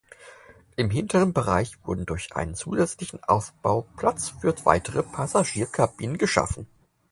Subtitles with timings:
[0.77, 6.65] Im hinteren Bereich wurden durch einen zusätzlichen Aufbau Platz für weitere Passagierkabinen geschaffen.